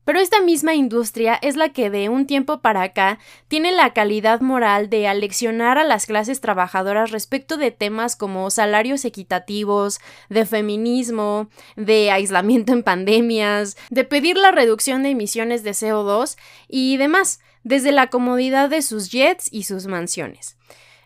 Pero 0.05 0.21
esta 0.21 0.41
misma 0.41 0.75
industria 0.75 1.39
es 1.41 1.57
la 1.57 1.71
que 1.71 1.89
de 1.89 2.09
un 2.09 2.27
tiempo 2.27 2.61
para 2.61 2.83
acá 2.83 3.19
tiene 3.49 3.73
la 3.73 3.93
calidad 3.93 4.41
moral 4.41 4.91
de 4.91 5.09
aleccionar 5.09 5.79
a 5.79 5.85
las 5.85 6.07
clases 6.07 6.41
trabajadoras 6.41 7.11
respecto 7.11 7.57
de 7.57 7.71
temas 7.71 8.17
como 8.17 8.51
salarios 8.51 9.05
equitativos, 9.05 9.99
de 10.29 10.45
feminismo, 10.45 11.49
de 11.77 12.11
aislamiento 12.11 12.73
en 12.73 12.83
pandemias, 12.83 13.77
de 13.91 14.05
pedir 14.05 14.37
la 14.37 14.51
reducción 14.51 15.03
de 15.03 15.11
emisiones 15.11 15.63
de 15.63 15.71
CO2 15.71 16.37
y 16.69 16.97
demás, 16.99 17.41
desde 17.63 17.91
la 17.91 18.09
comodidad 18.09 18.69
de 18.69 18.83
sus 18.83 19.11
jets 19.11 19.49
y 19.53 19.65
sus 19.65 19.87
mansiones. 19.87 20.57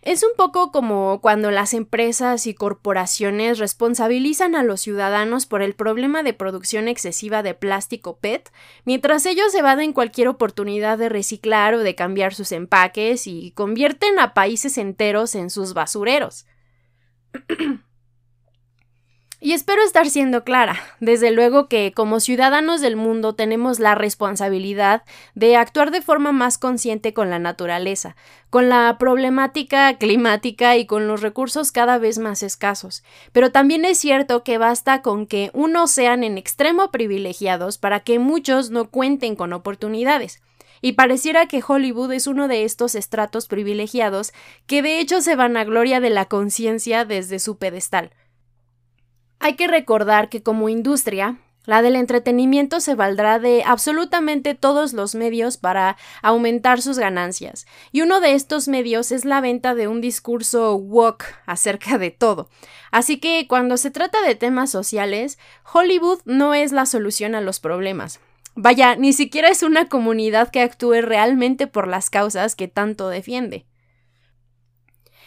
Es 0.03 0.23
un 0.23 0.31
poco 0.35 0.73
como 0.73 1.21
cuando 1.21 1.51
las 1.51 1.75
empresas 1.75 2.47
y 2.47 2.55
corporaciones 2.55 3.59
responsabilizan 3.59 4.55
a 4.55 4.63
los 4.63 4.81
ciudadanos 4.81 5.45
por 5.45 5.61
el 5.61 5.75
problema 5.75 6.23
de 6.23 6.33
producción 6.33 6.89
excesiva 6.89 7.43
de 7.43 7.53
plástico 7.53 8.17
PET, 8.19 8.51
mientras 8.87 9.27
ellos 9.27 9.55
evaden 9.55 9.93
cualquier 9.93 10.29
oportunidad 10.29 10.97
de 10.97 11.11
reciclar 11.11 11.75
o 11.75 11.81
de 11.81 11.95
cambiar 11.95 12.35
sus 12.35 12.51
empaques 12.53 13.27
y 13.27 13.51
convierten 13.51 14.19
a 14.19 14.33
países 14.33 14.79
enteros 14.79 15.35
en 15.35 15.51
sus 15.51 15.75
basureros. 15.75 16.47
Y 19.43 19.55
espero 19.55 19.83
estar 19.83 20.11
siendo 20.11 20.45
clara. 20.45 20.79
Desde 21.01 21.31
luego 21.31 21.67
que 21.67 21.93
como 21.97 22.21
ciudadanos 22.21 22.83
del 22.83 22.97
mundo 22.97 23.35
tenemos 23.35 23.79
la 23.79 23.95
responsabilidad 23.95 25.03
de 25.35 25.57
actuar 25.57 25.91
de 25.91 26.03
forma 26.03 26.31
más 26.31 26.59
consciente 26.59 27.15
con 27.15 27.31
la 27.31 27.39
naturaleza, 27.39 28.17
con 28.51 28.69
la 28.69 28.99
problemática 28.99 29.97
climática 29.97 30.77
y 30.77 30.85
con 30.85 31.09
los 31.09 31.23
recursos 31.23 31.73
cada 31.73 31.97
vez 31.97 32.19
más 32.19 32.43
escasos. 32.43 33.03
Pero 33.33 33.51
también 33.51 33.87
es 33.87 33.97
cierto 33.97 34.45
que 34.45 34.59
basta 34.59 35.01
con 35.01 35.27
que 35.27 35.51
unos 35.55 35.91
sean 35.91 36.23
en 36.23 36.37
extremo 36.37 36.91
privilegiados 36.91 37.79
para 37.79 38.01
que 38.01 38.19
muchos 38.19 38.69
no 38.69 38.91
cuenten 38.91 39.37
con 39.37 39.55
oportunidades. 39.55 40.43
Y 40.83 40.93
pareciera 40.93 41.47
que 41.47 41.65
Hollywood 41.67 42.13
es 42.13 42.27
uno 42.27 42.47
de 42.47 42.65
estos 42.65 42.95
estratos 42.95 43.47
privilegiados 43.47 44.33
que 44.67 44.83
de 44.83 45.01
hecho 45.01 45.23
se 45.23 45.35
van 45.35 45.57
a 45.57 45.65
gloria 45.65 45.99
de 45.99 46.11
la 46.11 46.27
conciencia 46.27 47.07
desde 47.07 47.39
su 47.39 47.57
pedestal. 47.57 48.11
Hay 49.43 49.57
que 49.57 49.69
recordar 49.69 50.29
que 50.29 50.43
como 50.43 50.69
industria, 50.69 51.39
la 51.65 51.81
del 51.81 51.97
entretenimiento 51.97 52.79
se 52.79 52.95
valdrá 52.95 53.39
de 53.39 53.63
absolutamente 53.65 54.55
todos 54.55 54.93
los 54.93 55.15
medios 55.15 55.57
para 55.57 55.97
aumentar 56.23 56.83
sus 56.83 56.99
ganancias, 56.99 57.67
y 57.91 58.03
uno 58.03 58.21
de 58.21 58.35
estos 58.35 58.69
medios 58.69 59.13
es 59.13 59.25
la 59.25 59.41
venta 59.41 59.75
de 59.75 59.89
un 59.89 60.03
discurso 60.03 60.77
woke 60.77 61.25
acerca 61.47 61.97
de 61.97 62.11
todo. 62.11 62.51
Así 62.91 63.19
que 63.19 63.47
cuando 63.49 63.79
se 63.79 63.91
trata 63.91 64.21
de 64.21 64.35
temas 64.35 64.71
sociales, 64.71 65.39
Hollywood 65.73 66.21
no 66.27 66.53
es 66.53 66.73
la 66.73 66.85
solución 66.85 67.35
a 67.35 67.41
los 67.41 67.61
problemas. 67.61 68.21
Vaya, 68.57 68.95
ni 68.95 69.15
siquiera 69.15 69.49
es 69.49 69.63
una 69.63 69.89
comunidad 69.89 70.51
que 70.51 70.61
actúe 70.61 71.01
realmente 71.01 71.67
por 71.67 71.89
las 71.89 72.11
causas 72.11 72.57
que 72.57 72.69
tanto 72.69 73.09
defiende. 73.09 73.65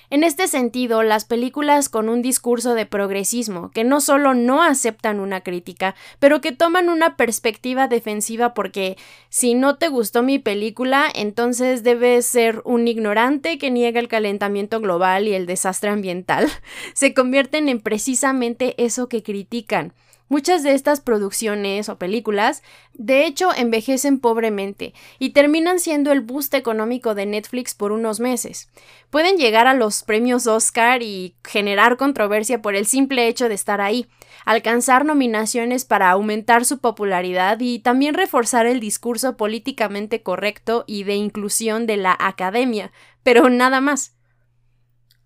En 0.09 0.23
este 0.23 0.47
sentido, 0.47 1.01
las 1.03 1.25
películas 1.25 1.89
con 1.89 2.09
un 2.09 2.21
discurso 2.21 2.73
de 2.75 2.85
progresismo, 2.85 3.71
que 3.71 3.83
no 3.83 4.01
solo 4.01 4.33
no 4.33 4.61
aceptan 4.61 5.19
una 5.19 5.41
crítica, 5.41 5.95
pero 6.19 6.41
que 6.41 6.51
toman 6.51 6.89
una 6.89 7.15
perspectiva 7.15 7.87
defensiva 7.87 8.53
porque 8.53 8.97
si 9.29 9.53
no 9.55 9.77
te 9.77 9.87
gustó 9.87 10.21
mi 10.21 10.39
película, 10.39 11.07
entonces 11.13 11.83
debes 11.83 12.25
ser 12.25 12.61
un 12.65 12.87
ignorante 12.87 13.57
que 13.57 13.71
niega 13.71 13.99
el 13.99 14.07
calentamiento 14.07 14.79
global 14.79 15.27
y 15.27 15.33
el 15.33 15.45
desastre 15.45 15.89
ambiental, 15.89 16.49
se 16.93 17.13
convierten 17.13 17.69
en 17.69 17.79
precisamente 17.79 18.75
eso 18.83 19.07
que 19.07 19.23
critican 19.23 19.93
Muchas 20.29 20.63
de 20.63 20.73
estas 20.73 21.01
producciones 21.01 21.89
o 21.89 21.97
películas, 21.97 22.63
de 22.93 23.25
hecho, 23.25 23.53
envejecen 23.55 24.19
pobremente 24.19 24.93
y 25.19 25.31
terminan 25.31 25.79
siendo 25.79 26.11
el 26.11 26.21
boost 26.21 26.53
económico 26.53 27.13
de 27.13 27.25
Netflix 27.25 27.75
por 27.75 27.91
unos 27.91 28.19
meses. 28.19 28.69
Pueden 29.09 29.37
llegar 29.37 29.67
a 29.67 29.73
los 29.73 30.03
premios 30.03 30.47
Oscar 30.47 31.03
y 31.03 31.35
generar 31.43 31.97
controversia 31.97 32.61
por 32.61 32.75
el 32.75 32.85
simple 32.85 33.27
hecho 33.27 33.49
de 33.49 33.55
estar 33.55 33.81
ahí, 33.81 34.07
alcanzar 34.45 35.05
nominaciones 35.05 35.85
para 35.85 36.09
aumentar 36.09 36.65
su 36.65 36.79
popularidad 36.79 37.59
y 37.59 37.79
también 37.79 38.13
reforzar 38.15 38.65
el 38.65 38.79
discurso 38.79 39.37
políticamente 39.37 40.23
correcto 40.23 40.83
y 40.87 41.03
de 41.03 41.15
inclusión 41.15 41.85
de 41.85 41.97
la 41.97 42.15
academia, 42.19 42.91
pero 43.23 43.49
nada 43.49 43.81
más. 43.81 44.15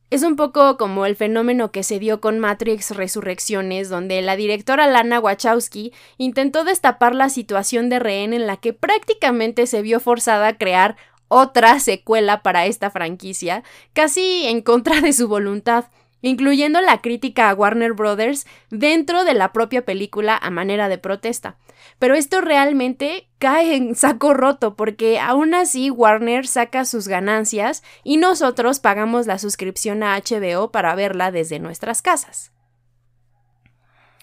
Es 0.10 0.24
un 0.24 0.38
poco 0.38 0.78
como 0.78 1.06
el 1.06 1.18
fenómeno 1.18 1.72
que 1.72 1.84
se 1.84 2.00
dio 2.00 2.22
con 2.22 2.40
Matrix 2.40 2.92
Resurrecciones, 2.92 3.90
donde 3.90 4.22
la 4.22 4.38
directora 4.38 4.88
Lana 4.88 5.20
Wachowski 5.20 5.92
intentó 6.18 6.64
destapar 6.64 7.14
la 7.14 7.28
situación 7.28 7.90
de 7.90 8.00
rehén 8.00 8.34
en 8.34 8.48
la 8.48 8.56
que 8.56 8.72
prácticamente 8.72 9.68
se 9.68 9.82
vio 9.82 10.00
forzada 10.00 10.48
a 10.48 10.58
crear 10.58 10.96
otra 11.28 11.82
secuela 11.82 12.42
para 12.42 12.68
esta 12.68 12.90
franquicia, 12.90 13.64
casi 13.92 14.48
en 14.48 14.62
contra 14.62 15.02
de 15.02 15.12
su 15.12 15.28
voluntad 15.28 15.86
incluyendo 16.28 16.82
la 16.82 17.02
crítica 17.02 17.50
a 17.50 17.54
Warner 17.54 17.94
Brothers 17.94 18.46
dentro 18.70 19.24
de 19.24 19.34
la 19.34 19.54
propia 19.54 19.86
película 19.86 20.38
a 20.38 20.50
manera 20.50 20.90
de 20.90 20.98
protesta. 20.98 21.58
Pero 22.00 22.16
esto 22.16 22.42
realmente 22.42 23.30
cae 23.40 23.76
en 23.76 23.96
saco 23.96 24.34
roto 24.34 24.76
porque 24.76 25.20
aún 25.20 25.54
así 25.54 25.90
Warner 25.90 26.48
saca 26.48 26.86
sus 26.86 27.08
ganancias 27.08 27.84
y 28.04 28.18
nosotros 28.18 28.80
pagamos 28.80 29.28
la 29.28 29.40
suscripción 29.40 30.04
a 30.04 30.18
HBO 30.18 30.72
para 30.72 30.96
verla 30.96 31.32
desde 31.32 31.60
nuestras 31.60 32.02
casas. 32.02 32.52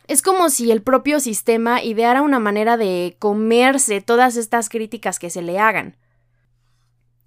Es 0.06 0.20
como 0.20 0.50
si 0.50 0.70
el 0.70 0.82
propio 0.82 1.18
sistema 1.18 1.82
ideara 1.82 2.22
una 2.22 2.38
manera 2.38 2.76
de 2.76 3.16
comerse 3.18 4.02
todas 4.02 4.36
estas 4.36 4.68
críticas 4.68 5.18
que 5.18 5.30
se 5.30 5.40
le 5.40 5.58
hagan. 5.58 5.96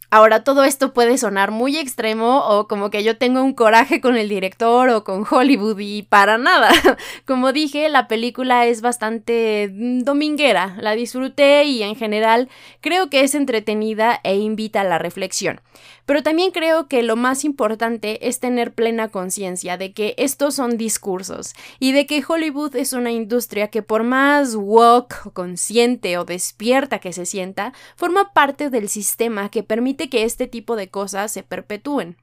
Ahora, 0.10 0.46
todo 0.46 0.64
esto 0.64 0.94
puede 0.94 1.18
sonar 1.18 1.52
muy 1.52 1.78
extremo 1.78 2.40
o 2.48 2.70
como 2.70 2.90
que 2.90 3.04
yo 3.04 3.18
tengo 3.18 3.44
un 3.44 3.54
coraje 3.54 4.00
con 4.00 4.16
el 4.16 4.30
director 4.30 4.88
o 4.88 5.04
con 5.04 5.26
Hollywood 5.30 5.80
y 5.80 6.04
para 6.04 6.38
nada. 6.38 6.70
Como 7.26 7.52
dije, 7.52 7.90
la 7.90 8.08
película 8.08 8.66
es 8.68 8.80
bastante 8.80 9.70
mm, 9.74 10.04
dominguera, 10.04 10.78
la 10.80 10.94
disfruté 10.94 11.66
y 11.66 11.84
en 11.84 11.96
general 11.96 12.48
creo 12.80 13.10
que 13.10 13.22
es 13.22 13.36
entretenida 13.36 14.22
e 14.24 14.38
invita 14.38 14.80
a 14.80 14.86
la 14.86 14.98
reflexión. 14.98 15.60
Pero 16.08 16.24
también 16.24 16.52
creo 16.52 16.88
que 16.88 17.04
lo 17.04 17.18
más 17.18 17.44
importante 17.44 18.30
es 18.30 18.40
tener 18.40 18.74
plena 18.74 19.10
conciencia 19.10 19.76
de 19.76 19.92
que 19.92 20.16
estos 20.18 20.56
son 20.56 20.78
discursos 20.78 21.54
y 21.80 21.92
de 21.92 22.06
que 22.08 22.24
Hollywood 22.26 22.78
es 22.78 22.94
una 22.94 23.12
industria 23.12 23.68
que 23.68 23.82
por 23.82 24.04
más 24.04 24.56
woke, 24.56 25.34
consciente 25.34 26.18
o 26.18 26.24
despierta 26.24 27.00
que 27.00 27.12
se 27.12 27.26
sienta, 27.26 27.74
forma 27.98 28.32
parte 28.32 28.70
del 28.70 28.88
sistema 28.88 29.50
que 29.50 29.64
que 29.98 30.24
este 30.24 30.48
tipo 30.48 30.75
de 30.75 30.89
cosas 30.89 31.32
se 31.32 31.44
perpetúen. 31.44 32.18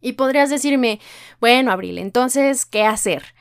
Y 0.00 0.12
podrías 0.12 0.50
decirme, 0.50 1.00
bueno, 1.40 1.72
Abril, 1.72 1.98
entonces, 1.98 2.64
¿qué 2.64 2.84
hacer? 2.84 3.34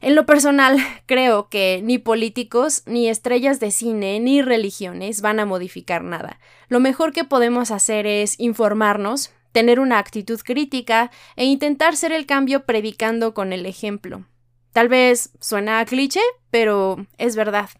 En 0.00 0.14
lo 0.14 0.26
personal, 0.26 0.78
creo 1.06 1.48
que 1.48 1.80
ni 1.82 1.98
políticos, 1.98 2.82
ni 2.86 3.08
estrellas 3.08 3.60
de 3.60 3.70
cine, 3.70 4.20
ni 4.20 4.42
religiones 4.42 5.20
van 5.20 5.40
a 5.40 5.46
modificar 5.46 6.04
nada. 6.04 6.38
Lo 6.68 6.80
mejor 6.80 7.12
que 7.12 7.24
podemos 7.24 7.70
hacer 7.70 8.06
es 8.06 8.38
informarnos, 8.38 9.32
tener 9.52 9.80
una 9.80 9.98
actitud 9.98 10.40
crítica 10.40 11.10
e 11.36 11.44
intentar 11.44 11.96
ser 11.96 12.12
el 12.12 12.26
cambio 12.26 12.64
predicando 12.64 13.34
con 13.34 13.52
el 13.52 13.66
ejemplo. 13.66 14.24
Tal 14.72 14.88
vez 14.88 15.30
suena 15.40 15.80
a 15.80 15.84
cliché, 15.84 16.20
pero 16.50 17.06
es 17.16 17.34
verdad. 17.34 17.70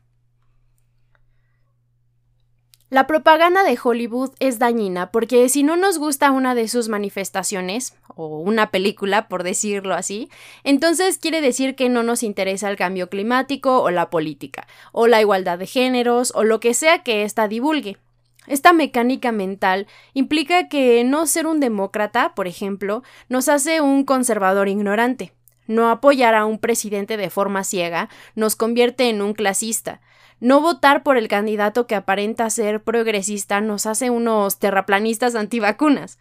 La 2.90 3.06
propaganda 3.06 3.64
de 3.64 3.78
Hollywood 3.82 4.30
es 4.40 4.58
dañina 4.58 5.10
porque 5.10 5.50
si 5.50 5.62
no 5.62 5.76
nos 5.76 5.98
gusta 5.98 6.30
una 6.30 6.54
de 6.54 6.68
sus 6.68 6.88
manifestaciones, 6.88 7.94
o 8.16 8.38
una 8.38 8.70
película, 8.70 9.28
por 9.28 9.42
decirlo 9.42 9.94
así, 9.94 10.30
entonces 10.64 11.18
quiere 11.18 11.42
decir 11.42 11.76
que 11.76 11.90
no 11.90 12.02
nos 12.02 12.22
interesa 12.22 12.70
el 12.70 12.76
cambio 12.76 13.10
climático 13.10 13.82
o 13.82 13.90
la 13.90 14.08
política, 14.08 14.66
o 14.92 15.06
la 15.06 15.20
igualdad 15.20 15.58
de 15.58 15.66
géneros, 15.66 16.32
o 16.34 16.44
lo 16.44 16.60
que 16.60 16.72
sea 16.72 17.02
que 17.02 17.24
ésta 17.24 17.46
divulgue. 17.46 17.98
Esta 18.46 18.72
mecánica 18.72 19.32
mental 19.32 19.86
implica 20.14 20.68
que 20.68 21.04
no 21.04 21.26
ser 21.26 21.46
un 21.46 21.60
demócrata, 21.60 22.34
por 22.34 22.48
ejemplo, 22.48 23.02
nos 23.28 23.50
hace 23.50 23.82
un 23.82 24.04
conservador 24.04 24.66
ignorante. 24.66 25.34
No 25.66 25.90
apoyar 25.90 26.34
a 26.34 26.46
un 26.46 26.58
presidente 26.58 27.18
de 27.18 27.28
forma 27.28 27.62
ciega 27.62 28.08
nos 28.34 28.56
convierte 28.56 29.10
en 29.10 29.20
un 29.20 29.34
clasista. 29.34 30.00
No 30.40 30.60
votar 30.60 31.02
por 31.02 31.16
el 31.16 31.28
candidato 31.28 31.86
que 31.86 31.96
aparenta 31.96 32.48
ser 32.50 32.82
progresista 32.82 33.60
nos 33.60 33.86
hace 33.86 34.10
unos 34.10 34.58
terraplanistas 34.58 35.34
antivacunas. 35.34 36.18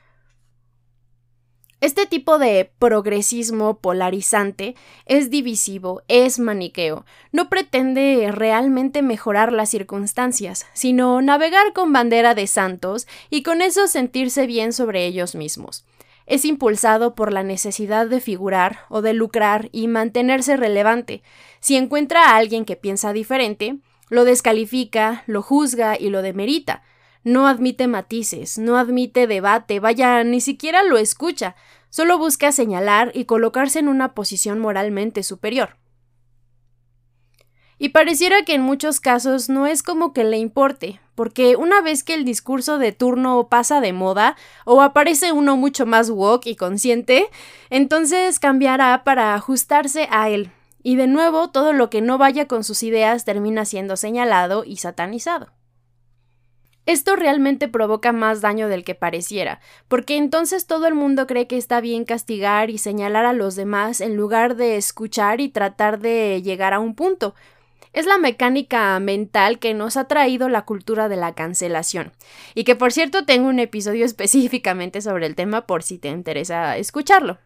Este 1.79 2.07
tipo 2.07 2.39
de 2.39 2.71
progresismo 2.79 3.77
polarizante 3.77 4.75
es 5.05 5.29
divisivo, 5.29 6.01
es 6.07 6.39
maniqueo, 6.39 7.05
no 7.31 7.49
pretende 7.49 8.31
realmente 8.31 9.03
mejorar 9.03 9.53
las 9.53 9.69
circunstancias, 9.69 10.65
sino 10.73 11.21
navegar 11.21 11.73
con 11.73 11.93
bandera 11.93 12.33
de 12.33 12.47
santos 12.47 13.07
y 13.29 13.43
con 13.43 13.61
eso 13.61 13.87
sentirse 13.87 14.47
bien 14.47 14.73
sobre 14.73 15.05
ellos 15.05 15.35
mismos. 15.35 15.85
Es 16.25 16.45
impulsado 16.45 17.13
por 17.13 17.31
la 17.31 17.43
necesidad 17.43 18.07
de 18.07 18.21
figurar 18.21 18.79
o 18.89 19.03
de 19.03 19.13
lucrar 19.13 19.69
y 19.71 19.87
mantenerse 19.87 20.57
relevante. 20.57 21.21
Si 21.59 21.75
encuentra 21.75 22.31
a 22.31 22.37
alguien 22.37 22.65
que 22.65 22.75
piensa 22.75 23.13
diferente, 23.13 23.77
lo 24.09 24.25
descalifica, 24.25 25.23
lo 25.27 25.41
juzga 25.41 25.99
y 25.99 26.09
lo 26.09 26.21
demerita. 26.21 26.83
No 27.23 27.47
admite 27.47 27.87
matices, 27.87 28.57
no 28.57 28.77
admite 28.77 29.27
debate, 29.27 29.79
vaya, 29.79 30.23
ni 30.23 30.39
siquiera 30.39 30.83
lo 30.83 30.97
escucha, 30.97 31.55
solo 31.89 32.17
busca 32.17 32.51
señalar 32.51 33.11
y 33.13 33.25
colocarse 33.25 33.79
en 33.79 33.87
una 33.87 34.13
posición 34.13 34.59
moralmente 34.59 35.23
superior. 35.23 35.77
Y 37.79 37.89
pareciera 37.89 38.43
que 38.43 38.55
en 38.55 38.61
muchos 38.61 38.99
casos 38.99 39.49
no 39.49 39.67
es 39.67 39.83
como 39.83 40.11
que 40.11 40.23
le 40.23 40.37
importe, 40.37 40.99
porque 41.13 41.55
una 41.55 41.81
vez 41.81 42.03
que 42.03 42.15
el 42.15 42.25
discurso 42.25 42.79
de 42.79 42.91
turno 42.91 43.49
pasa 43.49 43.81
de 43.81 43.93
moda 43.93 44.35
o 44.65 44.81
aparece 44.81 45.31
uno 45.31 45.57
mucho 45.57 45.85
más 45.85 46.09
woke 46.09 46.47
y 46.47 46.55
consciente, 46.55 47.27
entonces 47.69 48.39
cambiará 48.39 49.03
para 49.03 49.35
ajustarse 49.35 50.07
a 50.09 50.29
él, 50.29 50.51
y 50.87 50.95
de 50.95 51.07
nuevo 51.07 51.49
todo 51.49 51.73
lo 51.73 51.89
que 51.89 51.99
no 51.99 52.17
vaya 52.17 52.47
con 52.47 52.63
sus 52.63 52.81
ideas 52.81 53.25
termina 53.25 53.65
siendo 53.65 53.97
señalado 53.97 54.63
y 54.63 54.77
satanizado. 54.77 55.51
Esto 56.85 57.17
realmente 57.17 57.67
provoca 57.67 58.13
más 58.13 58.39
daño 58.39 58.69
del 58.69 58.85
que 58.85 58.95
pareciera, 58.95 59.59
porque 59.89 60.15
entonces 60.15 60.65
todo 60.65 60.87
el 60.87 60.95
mundo 60.95 61.27
cree 61.27 61.45
que 61.45 61.57
está 61.57 61.81
bien 61.81 62.05
castigar 62.05 62.69
y 62.69 62.77
señalar 62.77 63.25
a 63.25 63.33
los 63.33 63.57
demás 63.57 63.99
en 63.99 64.15
lugar 64.15 64.55
de 64.55 64.77
escuchar 64.77 65.41
y 65.41 65.49
tratar 65.49 65.99
de 65.99 66.41
llegar 66.41 66.73
a 66.73 66.79
un 66.79 66.95
punto. 66.95 67.35
Es 67.91 68.05
la 68.05 68.17
mecánica 68.17 68.97
mental 69.01 69.59
que 69.59 69.73
nos 69.73 69.97
ha 69.97 70.05
traído 70.05 70.47
la 70.47 70.61
cultura 70.61 71.09
de 71.09 71.17
la 71.17 71.35
cancelación. 71.35 72.13
Y 72.55 72.63
que 72.63 72.77
por 72.77 72.93
cierto 72.93 73.25
tengo 73.25 73.49
un 73.49 73.59
episodio 73.59 74.05
específicamente 74.11 75.01
sobre 75.01 75.25
el 75.25 75.35
tema 75.35 75.67
por 75.67 75.83
si 75.83 75.97
te 75.97 76.07
interesa 76.07 76.77
escucharlo. 76.77 77.39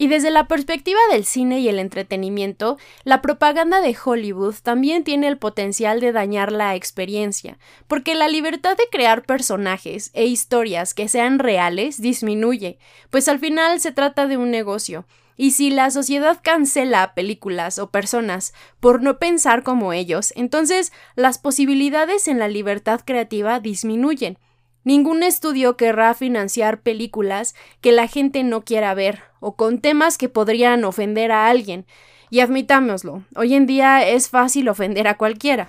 Y 0.00 0.08
desde 0.08 0.30
la 0.30 0.48
perspectiva 0.48 0.98
del 1.12 1.26
cine 1.26 1.60
y 1.60 1.68
el 1.68 1.78
entretenimiento, 1.78 2.78
la 3.04 3.20
propaganda 3.20 3.82
de 3.82 3.94
Hollywood 4.02 4.54
también 4.62 5.04
tiene 5.04 5.28
el 5.28 5.36
potencial 5.36 6.00
de 6.00 6.10
dañar 6.10 6.52
la 6.52 6.74
experiencia, 6.74 7.58
porque 7.86 8.14
la 8.14 8.26
libertad 8.26 8.78
de 8.78 8.84
crear 8.90 9.26
personajes 9.26 10.10
e 10.14 10.24
historias 10.24 10.94
que 10.94 11.06
sean 11.06 11.38
reales 11.38 12.00
disminuye, 12.00 12.78
pues 13.10 13.28
al 13.28 13.40
final 13.40 13.78
se 13.78 13.92
trata 13.92 14.26
de 14.26 14.38
un 14.38 14.50
negocio, 14.50 15.04
y 15.36 15.50
si 15.50 15.68
la 15.68 15.90
sociedad 15.90 16.38
cancela 16.42 17.12
películas 17.12 17.78
o 17.78 17.90
personas 17.90 18.54
por 18.80 19.02
no 19.02 19.18
pensar 19.18 19.62
como 19.62 19.92
ellos, 19.92 20.32
entonces 20.34 20.94
las 21.14 21.36
posibilidades 21.36 22.26
en 22.26 22.38
la 22.38 22.48
libertad 22.48 23.02
creativa 23.04 23.60
disminuyen, 23.60 24.38
Ningún 24.82 25.22
estudio 25.22 25.76
querrá 25.76 26.14
financiar 26.14 26.80
películas 26.80 27.54
que 27.80 27.92
la 27.92 28.06
gente 28.06 28.42
no 28.44 28.62
quiera 28.62 28.94
ver 28.94 29.22
o 29.40 29.54
con 29.54 29.78
temas 29.78 30.16
que 30.16 30.28
podrían 30.28 30.84
ofender 30.84 31.32
a 31.32 31.48
alguien. 31.48 31.84
Y 32.30 32.40
admitámoslo, 32.40 33.22
hoy 33.34 33.54
en 33.54 33.66
día 33.66 34.06
es 34.06 34.28
fácil 34.28 34.68
ofender 34.68 35.08
a 35.08 35.16
cualquiera. 35.16 35.68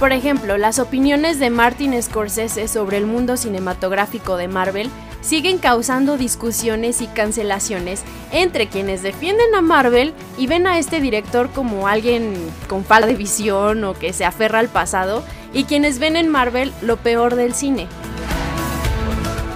Por 0.00 0.12
ejemplo, 0.14 0.56
las 0.56 0.78
opiniones 0.78 1.38
de 1.38 1.50
Martin 1.50 2.02
Scorsese 2.02 2.68
sobre 2.68 2.96
el 2.96 3.04
mundo 3.04 3.36
cinematográfico 3.36 4.38
de 4.38 4.48
Marvel 4.48 4.88
siguen 5.20 5.58
causando 5.58 6.16
discusiones 6.16 7.02
y 7.02 7.06
cancelaciones 7.06 8.02
entre 8.32 8.66
quienes 8.68 9.02
defienden 9.02 9.54
a 9.54 9.60
Marvel 9.60 10.14
y 10.38 10.46
ven 10.46 10.66
a 10.66 10.78
este 10.78 11.02
director 11.02 11.50
como 11.50 11.86
alguien 11.86 12.32
con 12.66 12.82
falta 12.82 13.08
de 13.08 13.14
visión 13.14 13.84
o 13.84 13.92
que 13.92 14.14
se 14.14 14.24
aferra 14.24 14.60
al 14.60 14.70
pasado 14.70 15.22
y 15.52 15.64
quienes 15.64 15.98
ven 15.98 16.16
en 16.16 16.30
Marvel 16.30 16.72
lo 16.80 16.96
peor 16.96 17.34
del 17.34 17.52
cine. 17.52 17.86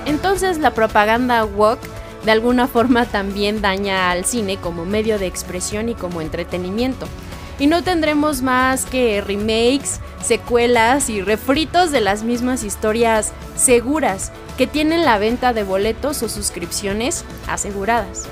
Entonces 0.04 0.58
la 0.58 0.72
propaganda 0.72 1.42
woke 1.46 1.88
de 2.26 2.32
alguna 2.32 2.66
forma 2.66 3.06
también 3.06 3.62
daña 3.62 4.10
al 4.10 4.26
cine 4.26 4.58
como 4.58 4.84
medio 4.84 5.18
de 5.18 5.26
expresión 5.26 5.88
y 5.88 5.94
como 5.94 6.20
entretenimiento. 6.20 7.08
Y 7.58 7.66
no 7.66 7.82
tendremos 7.82 8.42
más 8.42 8.84
que 8.84 9.20
remakes, 9.20 10.00
secuelas 10.22 11.08
y 11.08 11.22
refritos 11.22 11.92
de 11.92 12.00
las 12.00 12.22
mismas 12.22 12.64
historias 12.64 13.32
seguras 13.56 14.32
que 14.58 14.66
tienen 14.66 15.04
la 15.04 15.18
venta 15.18 15.52
de 15.52 15.62
boletos 15.62 16.22
o 16.22 16.28
suscripciones 16.28 17.24
aseguradas. 17.46 18.28